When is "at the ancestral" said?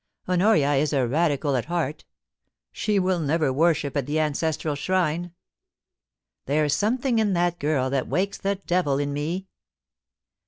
3.95-4.73